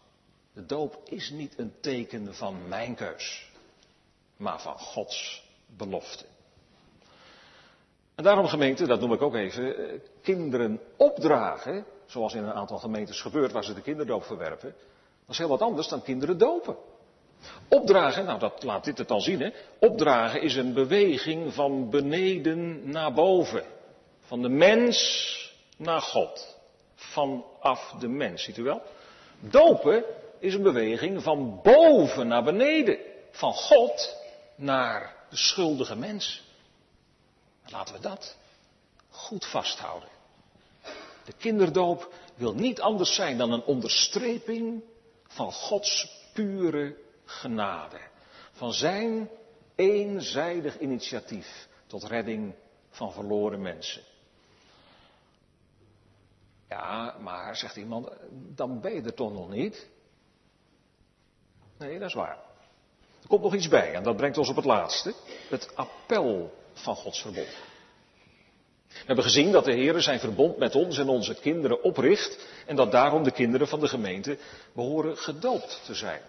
[0.54, 3.52] de doop is niet een teken van mijn keus,
[4.38, 6.26] maar van Gods belofte.
[8.16, 12.78] En daarom gemeente, dat noem ik ook even, eh, kinderen opdragen, zoals in een aantal
[12.78, 14.76] gemeentes gebeurt waar ze de kinderdoop verwerpen,
[15.20, 16.76] dat is heel wat anders dan kinderen dopen.
[17.68, 19.50] Opdragen, nou dat laat dit het al zien, hè.
[19.80, 23.64] Opdragen is een beweging van beneden naar boven.
[24.20, 24.98] Van de mens
[25.78, 26.58] naar God.
[26.96, 28.82] Vanaf de mens, ziet u wel?
[29.40, 30.04] Dopen
[30.40, 32.98] is een beweging van boven naar beneden.
[33.32, 34.16] Van God
[34.56, 36.44] naar de schuldige mens.
[37.66, 38.38] Laten we dat
[39.10, 40.10] goed vasthouden.
[41.26, 44.84] De kinderdoop wil niet anders zijn dan een onderstreping
[45.28, 48.00] van Gods pure genade.
[48.52, 49.30] Van zijn
[49.76, 52.56] eenzijdig initiatief tot redding
[52.90, 54.02] van verloren mensen.
[56.70, 59.88] Ja, maar, zegt iemand, dan ben je er toch nog niet?
[61.78, 62.38] Nee, dat is waar.
[63.22, 65.14] Er komt nog iets bij en dat brengt ons op het laatste.
[65.50, 67.48] Het appel van Gods verbond.
[68.88, 72.76] We hebben gezien dat de Heer zijn verbond met ons en onze kinderen opricht en
[72.76, 74.38] dat daarom de kinderen van de gemeente
[74.74, 76.22] behoren gedoopt te zijn.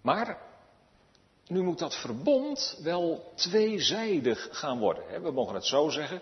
[0.00, 0.38] Maar
[1.46, 5.22] nu moet dat verbond wel tweezijdig gaan worden.
[5.22, 6.20] We mogen het zo zeggen.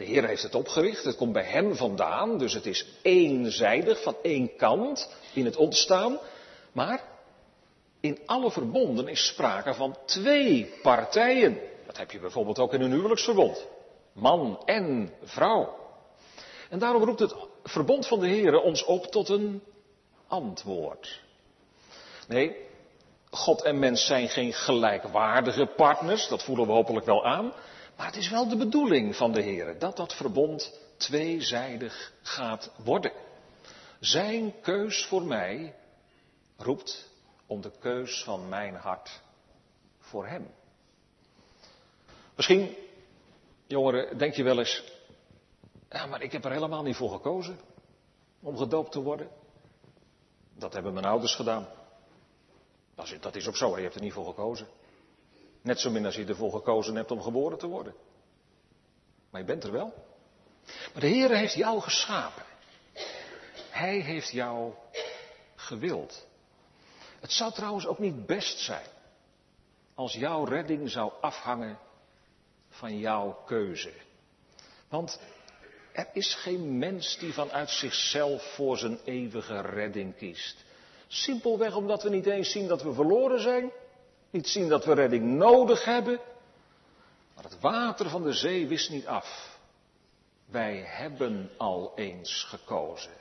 [0.00, 4.16] De Heer heeft het opgericht, het komt bij Hem vandaan, dus het is eenzijdig, van
[4.22, 6.18] één kant in het ontstaan.
[6.72, 7.02] Maar
[8.00, 11.58] in alle verbonden is sprake van twee partijen.
[11.86, 13.66] Dat heb je bijvoorbeeld ook in een huwelijksverbond.
[14.12, 15.76] Man en vrouw.
[16.68, 19.62] En daarom roept het verbond van de Heer ons op tot een
[20.26, 21.20] antwoord.
[22.28, 22.56] Nee,
[23.30, 27.52] God en mens zijn geen gelijkwaardige partners, dat voelen we hopelijk wel aan.
[28.00, 33.12] Maar het is wel de bedoeling van de Heer dat dat verbond tweezijdig gaat worden.
[33.98, 35.74] Zijn keus voor mij
[36.56, 37.10] roept
[37.46, 39.22] om de keus van mijn hart
[39.98, 40.50] voor Hem.
[42.36, 42.76] Misschien,
[43.66, 44.84] jongeren, denk je wel eens,
[45.88, 47.60] ja, maar ik heb er helemaal niet voor gekozen
[48.40, 49.28] om gedoopt te worden.
[50.54, 51.68] Dat hebben mijn ouders gedaan.
[53.20, 54.66] Dat is ook zo, je hebt er niet voor gekozen.
[55.62, 57.94] Net zo min als je ervoor gekozen hebt om geboren te worden.
[59.30, 59.94] Maar je bent er wel.
[60.92, 62.42] Maar de Heer heeft jou geschapen.
[63.70, 64.72] Hij heeft jou
[65.54, 66.26] gewild.
[67.20, 68.86] Het zou trouwens ook niet best zijn
[69.94, 71.78] als jouw redding zou afhangen
[72.68, 73.92] van jouw keuze.
[74.88, 75.20] Want
[75.92, 80.64] er is geen mens die vanuit zichzelf voor zijn eeuwige redding kiest.
[81.08, 83.70] Simpelweg omdat we niet eens zien dat we verloren zijn,
[84.30, 86.20] niet zien dat we redding nodig hebben.
[87.34, 89.58] Maar het water van de zee wist niet af.
[90.44, 93.12] Wij hebben al eens gekozen.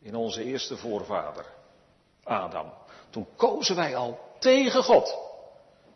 [0.00, 1.46] In onze eerste voorvader,
[2.22, 2.72] Adam.
[3.10, 5.18] Toen kozen wij al tegen God.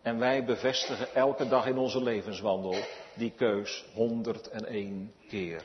[0.03, 2.75] En wij bevestigen elke dag in onze levenswandel
[3.15, 5.65] die keus 101 keer.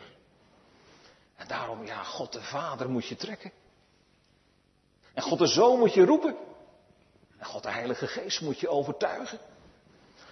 [1.36, 3.52] En daarom, ja, God de Vader moet je trekken.
[5.14, 6.36] En God de Zoon moet je roepen.
[7.40, 9.40] God de Heilige Geest moet je overtuigen.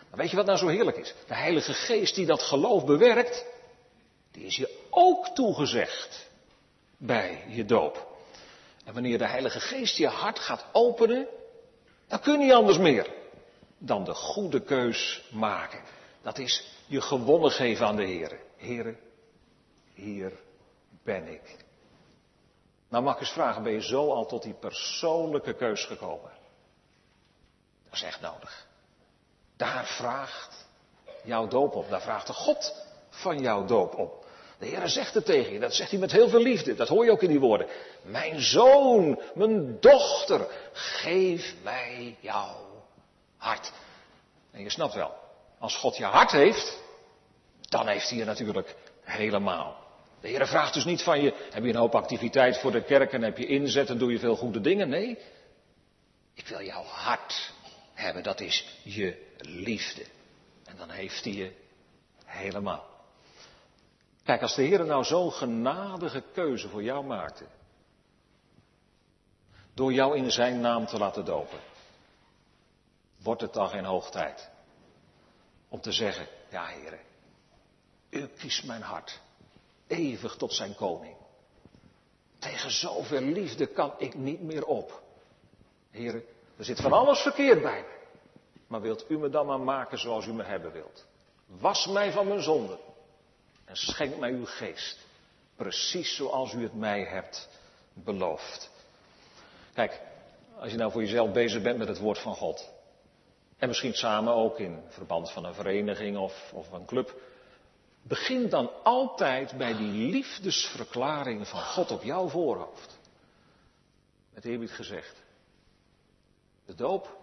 [0.10, 1.14] Maar weet je wat nou zo heerlijk is?
[1.28, 3.46] De Heilige Geest die dat geloof bewerkt,
[4.32, 6.30] die is je ook toegezegd
[6.98, 8.08] bij je doop.
[8.86, 11.28] En wanneer de Heilige Geest je hart gaat openen,
[12.08, 13.14] dan kun je anders meer
[13.78, 15.82] dan de goede keus maken.
[16.22, 18.40] Dat is je gewonnen geven aan de Heer.
[18.56, 18.98] Heer,
[19.94, 20.32] hier
[21.04, 21.56] ben ik.
[22.90, 26.32] Nou mag ik eens vragen, ben je zo al tot die persoonlijke keus gekomen?
[28.06, 28.68] Echt nodig.
[29.58, 30.66] Daar vraagt
[31.24, 31.90] jouw doop op.
[31.90, 34.26] Daar vraagt de God van jouw doop op.
[34.60, 35.60] De Heer zegt het tegen je.
[35.60, 36.76] Dat zegt hij met heel veel liefde.
[36.76, 37.68] Dat hoor je ook in die woorden.
[38.02, 42.84] Mijn zoon, mijn dochter, geef mij jouw
[43.38, 43.72] hart.
[44.52, 45.14] En je snapt wel,
[45.60, 46.84] als God je hart heeft,
[47.62, 49.78] dan heeft hij je natuurlijk helemaal.
[50.22, 53.14] De Heer vraagt dus niet van je, heb je een hoop activiteit voor de kerk
[53.14, 54.90] en heb je inzet en doe je veel goede dingen?
[54.90, 55.18] Nee,
[56.34, 57.54] ik wil jouw hart
[57.96, 60.06] hebben, dat is je liefde.
[60.64, 61.56] En dan heeft hij je
[62.26, 62.86] helemaal.
[64.24, 67.46] Kijk, als de Heer nou zo'n genadige keuze voor jou maakte,
[69.74, 71.60] door jou in zijn naam te laten dopen,
[73.22, 74.50] wordt het dan geen hoog tijd
[75.70, 77.00] om te zeggen, ja Heer,
[78.10, 79.22] u kiest mijn hart
[79.88, 81.16] eeuwig tot zijn koning.
[82.40, 85.04] Tegen zoveel liefde kan ik niet meer op.
[85.92, 86.24] Heren,
[86.58, 87.94] er zit van alles verkeerd bij me.
[88.68, 91.06] Maar wilt u me dan maar maken zoals u me hebben wilt?
[91.46, 92.78] Was mij van mijn zonde.
[93.66, 95.06] En schenk mij uw geest.
[95.56, 97.50] Precies zoals u het mij hebt
[97.94, 98.70] beloofd.
[99.74, 100.02] Kijk,
[100.60, 102.74] als je nou voor jezelf bezig bent met het woord van God.
[103.58, 107.16] En misschien samen ook in verband van een vereniging of, of een club.
[108.02, 113.00] Begin dan altijd bij die liefdesverklaring van God op jouw voorhoofd.
[114.34, 115.24] Met eerbied gezegd.
[116.66, 117.18] De doop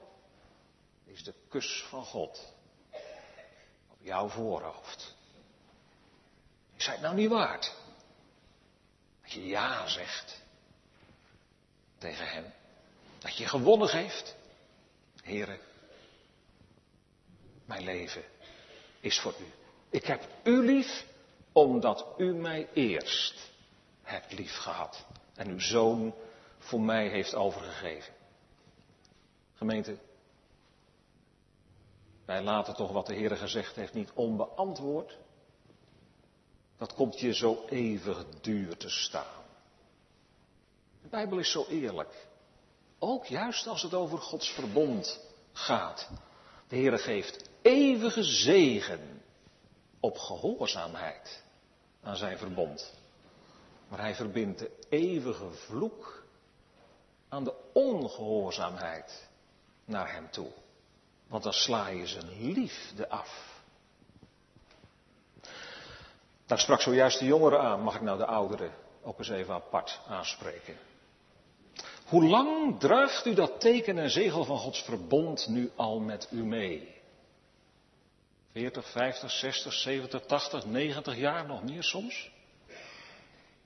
[1.04, 2.52] is de kus van God
[3.90, 5.14] op jouw voorhoofd.
[6.76, 7.74] Is het nou niet waard?
[9.22, 10.42] Dat je ja zegt
[11.98, 12.52] tegen hem.
[13.18, 14.36] Dat je gewonnen geeft.
[15.22, 15.60] Heren,
[17.64, 18.24] mijn leven
[19.00, 19.52] is voor u.
[19.90, 21.06] Ik heb u lief
[21.52, 23.50] omdat u mij eerst
[24.02, 26.14] hebt lief gehad en uw zoon
[26.58, 28.14] voor mij heeft overgegeven.
[29.62, 29.98] Gemeente,
[32.24, 35.18] wij laten toch wat de Heer gezegd heeft niet onbeantwoord.
[36.76, 39.44] Dat komt je zo eeuwig duur te staan.
[41.02, 42.26] De Bijbel is zo eerlijk.
[42.98, 45.20] Ook juist als het over Gods verbond
[45.52, 46.10] gaat.
[46.68, 49.22] De Heer geeft eeuwige zegen
[50.00, 51.42] op gehoorzaamheid
[52.02, 52.94] aan zijn verbond.
[53.88, 56.24] Maar hij verbindt de eeuwige vloek
[57.28, 59.30] aan de ongehoorzaamheid
[59.84, 60.50] naar hem toe.
[61.26, 63.60] Want dan sla je zijn liefde af.
[66.46, 67.82] Daar sprak zojuist de jongeren aan.
[67.82, 68.72] Mag ik nou de ouderen
[69.02, 70.76] ook eens even apart aanspreken?
[72.06, 76.44] Hoe lang draagt u dat teken en zegel van Gods verbond nu al met u
[76.44, 76.94] mee?
[78.52, 82.30] 40, 50, 60, 70, 80, 90 jaar, nog meer soms?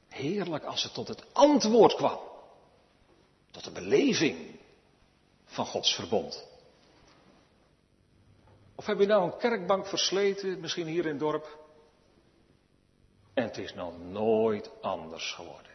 [0.09, 2.19] Heerlijk als het tot het antwoord kwam.
[3.51, 4.56] Tot de beleving
[5.57, 6.45] van Gods verbond.
[8.75, 11.59] Of heb je nou een kerkbank versleten, misschien hier in het dorp?
[13.35, 15.73] En het is nog nooit anders geworden.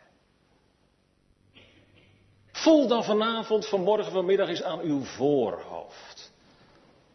[2.51, 6.31] Voel dan vanavond, vanmorgen, vanmiddag eens aan uw voorhoofd.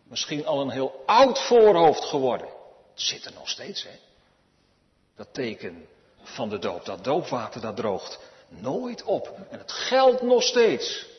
[0.03, 2.49] Misschien al een heel oud voorhoofd geworden.
[2.91, 3.99] Het zit er nog steeds, hè?
[5.17, 5.89] Dat teken
[6.23, 9.39] van de doop, dat doopwater, dat droogt nooit op.
[9.51, 11.15] En het geldt nog steeds.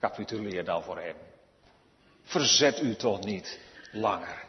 [0.00, 1.16] Capituleer dan voor hem.
[2.22, 3.60] Verzet u toch niet
[3.92, 4.44] langer.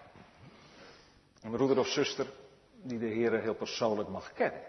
[1.41, 2.25] Een broeder of zuster
[2.83, 4.61] die de Heer heel persoonlijk mag kennen.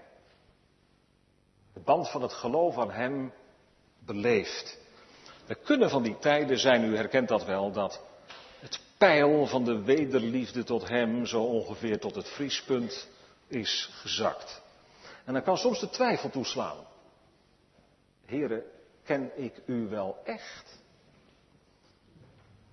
[1.72, 3.32] De band van het geloof aan Hem
[3.98, 4.78] beleeft.
[5.46, 8.02] We kunnen van die tijden zijn, u herkent dat wel, dat
[8.60, 13.08] het pijl van de wederliefde tot Hem zo ongeveer tot het vriespunt
[13.46, 14.62] is gezakt.
[15.24, 16.86] En dan kan soms de twijfel toeslaan.
[18.24, 18.62] Heren,
[19.04, 20.80] ken ik u wel echt?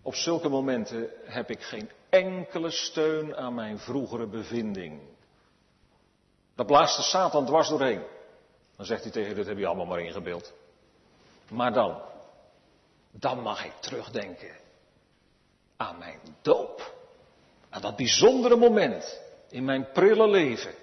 [0.02, 5.02] Op zulke momenten heb ik geen enkele steun aan mijn vroegere bevinding.
[6.56, 8.04] Dat blaast de Satan dwars doorheen.
[8.76, 10.54] Dan zegt hij tegen, dit heb je allemaal maar ingebeeld.
[11.50, 12.02] Maar dan,
[13.12, 14.56] dan mag ik terugdenken
[15.78, 16.94] aan mijn doop.
[17.70, 20.74] Aan dat bijzondere moment in mijn prille leven,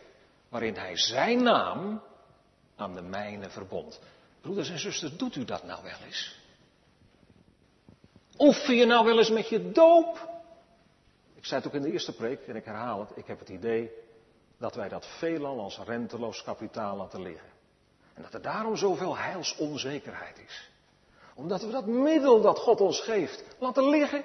[0.48, 2.02] waarin hij zijn naam
[2.76, 4.00] aan de mijne verbond.
[4.46, 6.38] Broeders en zusters, doet u dat nou wel eens?
[8.38, 10.28] Oefen je nou wel eens met je doop?
[11.34, 13.10] Ik zei het ook in de eerste preek en ik herhaal het.
[13.14, 13.90] Ik heb het idee
[14.58, 17.48] dat wij dat veelal als renteloos kapitaal laten liggen.
[18.14, 20.70] En dat er daarom zoveel heilsonzekerheid is.
[21.34, 24.24] Omdat we dat middel dat God ons geeft laten liggen.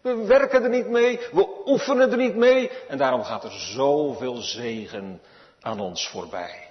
[0.00, 2.70] We werken er niet mee, we oefenen er niet mee.
[2.70, 5.20] En daarom gaat er zoveel zegen
[5.60, 6.70] aan ons voorbij.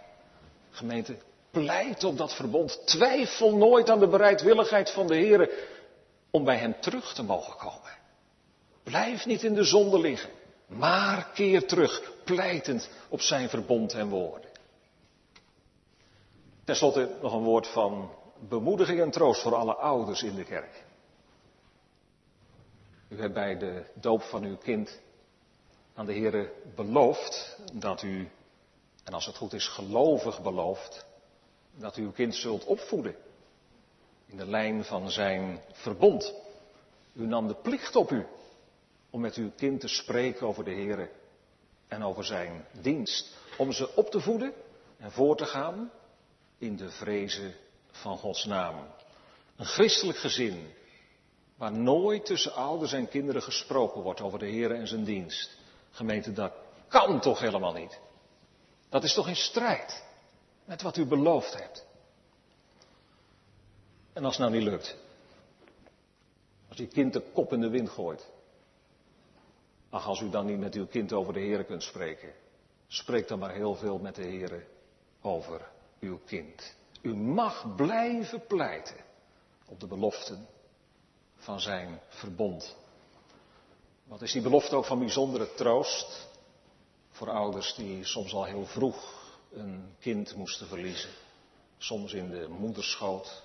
[0.72, 1.18] Gemeente,
[1.56, 2.88] pleit op dat verbond.
[2.88, 5.50] Twijfel nooit aan de bereidwilligheid van de Heer
[6.32, 7.98] om bij Hem terug te mogen komen.
[8.84, 10.30] Blijf niet in de zonde liggen,
[10.68, 14.50] maar keer terug, pleitend op Zijn verbond en woorden.
[16.64, 20.84] Ten slotte nog een woord van bemoediging en troost voor alle ouders in de kerk.
[23.10, 25.00] U hebt bij de doop van uw kind
[25.94, 28.30] aan de Heer beloofd dat u,
[29.04, 31.06] en als het goed is gelovig beloofd,
[31.78, 33.16] dat u uw kind zult opvoeden
[34.26, 36.34] in de lijn van zijn verbond.
[37.14, 38.26] U nam de plicht op u
[39.10, 41.10] om met uw kind te spreken over de Heer
[41.88, 43.34] en over zijn dienst.
[43.58, 44.54] om ze op te voeden
[44.98, 45.92] en voor te gaan
[46.58, 47.56] in de vrezen
[47.92, 48.88] van Gods naam.
[49.56, 50.74] Een christelijk gezin
[51.56, 55.58] waar nooit tussen ouders en kinderen gesproken wordt over de Heer en zijn dienst.
[55.92, 56.54] Gemeente, dat
[56.88, 58.00] kan toch helemaal niet.
[58.90, 60.04] Dat is toch in strijd
[60.66, 61.86] met wat u beloofd hebt.
[64.14, 64.98] En als het nou niet lukt,
[66.68, 68.30] als je kind de kop in de wind gooit,
[69.90, 72.34] ach, als u dan niet met uw kind over de Heer kunt spreken,
[72.88, 74.68] spreek dan maar heel veel met de Heer
[75.22, 76.76] over uw kind.
[77.02, 78.98] U mag blijven pleiten
[79.66, 80.48] op de beloften
[81.36, 82.76] van zijn verbond.
[84.04, 86.28] Wat is die belofte ook van bijzondere troost
[87.10, 89.25] voor ouders die soms al heel vroeg
[89.56, 91.10] een kind moesten verliezen.
[91.78, 93.44] Soms in de moederschoot,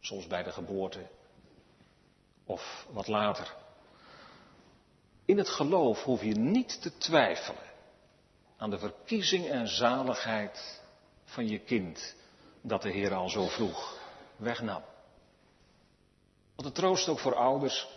[0.00, 1.06] soms bij de geboorte
[2.44, 3.54] of wat later.
[5.24, 7.70] In het geloof hoef je niet te twijfelen
[8.56, 10.82] aan de verkiezing en zaligheid
[11.24, 12.14] van je kind
[12.60, 13.98] dat de Heer al zo vroeg
[14.36, 14.82] wegnam.
[16.56, 17.88] Wat een troost ook voor ouders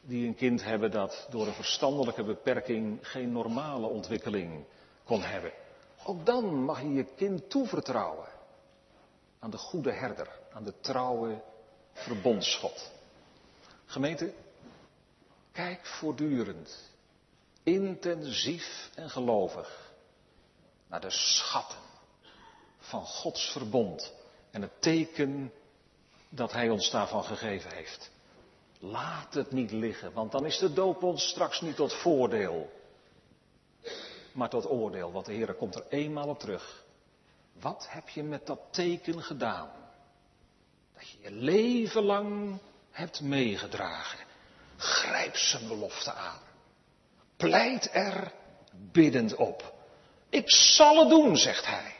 [0.00, 4.64] die een kind hebben dat door een verstandelijke beperking geen normale ontwikkeling
[5.04, 5.52] kon hebben.
[6.08, 8.28] Ook dan mag je je kind toevertrouwen
[9.38, 11.42] aan de goede herder, aan de trouwe
[11.92, 12.90] verbondsschot.
[13.86, 14.32] Gemeente,
[15.52, 16.90] kijk voortdurend,
[17.62, 19.92] intensief en gelovig
[20.86, 21.78] naar de schatten
[22.78, 24.12] van Gods verbond
[24.50, 25.52] en het teken
[26.28, 28.10] dat Hij ons daarvan gegeven heeft.
[28.78, 32.70] Laat het niet liggen, want dan is de doop ons straks niet tot voordeel,
[34.36, 36.84] maar tot oordeel, want de Heer komt er eenmaal op terug.
[37.60, 39.70] Wat heb je met dat teken gedaan?
[40.94, 42.58] Dat je je leven lang
[42.90, 44.18] hebt meegedragen.
[44.76, 46.40] Grijp zijn belofte aan.
[47.36, 48.32] Pleit er
[48.70, 49.74] biddend op.
[50.28, 51.94] Ik zal het doen, zegt hij.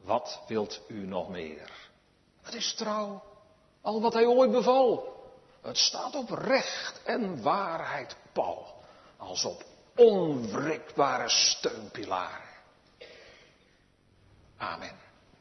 [0.00, 1.70] Wat wilt u nog meer?
[2.42, 3.22] Het is trouw.
[3.80, 5.12] Al wat hij ooit beval.
[5.62, 8.82] Het staat op recht en waarheid pal.
[9.16, 9.64] Als op
[9.96, 12.42] onwrikbare steunpilaren.
[14.58, 15.03] Amen.